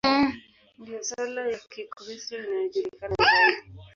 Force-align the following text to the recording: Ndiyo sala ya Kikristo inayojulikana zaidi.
Ndiyo 0.79 0.99
sala 1.09 1.41
ya 1.51 1.59
Kikristo 1.71 2.33
inayojulikana 2.37 3.15
zaidi. 3.29 3.67